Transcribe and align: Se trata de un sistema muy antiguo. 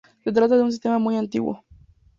Se 0.23 0.31
trata 0.31 0.57
de 0.57 0.63
un 0.63 0.71
sistema 0.71 0.97
muy 0.97 1.15
antiguo. 1.15 1.63